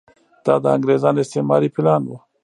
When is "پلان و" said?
1.75-2.11